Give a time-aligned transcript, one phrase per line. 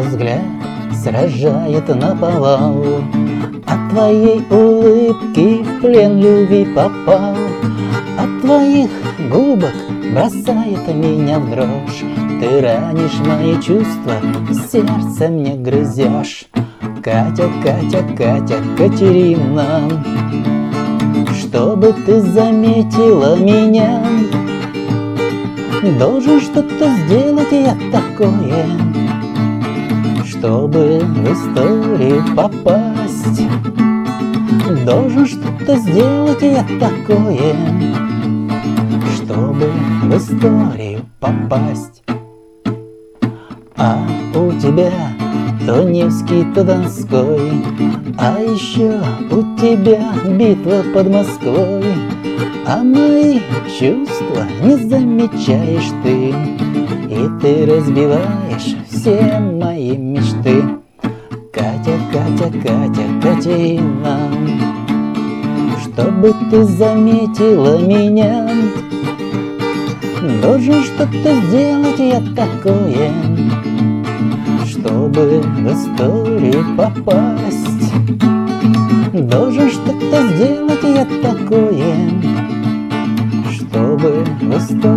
[0.00, 0.40] взгляд
[0.94, 2.84] сражает на повал.
[3.66, 7.36] От твоей улыбки в плен любви попал.
[8.18, 8.90] От твоих
[9.30, 9.74] губок
[10.12, 12.04] бросает меня в дрожь.
[12.40, 14.14] Ты ранишь мои чувства,
[14.70, 16.46] сердце мне грызешь.
[17.02, 19.88] Катя, Катя, Катя, Катерина
[21.38, 24.02] Чтобы ты заметила меня.
[26.00, 28.85] Должен что-то сделать я такое
[30.46, 33.42] Чтобы в историю попасть.
[34.84, 37.56] Должен что-то сделать я такое
[39.16, 39.72] Чтобы
[40.04, 42.04] в историю попасть.
[43.76, 44.06] А
[44.36, 44.92] у тебя
[45.66, 47.50] то Невский, то Донской
[48.16, 49.00] А еще
[49.32, 51.92] у тебя битва под Москвой.
[52.68, 53.40] А мои
[53.76, 56.32] чувства не замечаешь ты
[57.16, 60.62] И ты разбиваешь все мои мечты.
[61.50, 64.18] Катя, Катя, Катя, Катерина
[65.82, 68.46] Чтобы ты заметила меня.
[70.42, 73.12] Должен что-то сделать я такое
[74.66, 77.92] чтобы в историю попасть.
[79.14, 82.10] Должен что-то сделать я такое
[83.50, 84.95] Чтобы в историю